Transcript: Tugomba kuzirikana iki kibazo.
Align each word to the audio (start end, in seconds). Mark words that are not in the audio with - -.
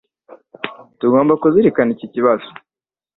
Tugomba 0.99 1.33
kuzirikana 1.41 1.89
iki 1.95 2.07
kibazo. 2.13 2.47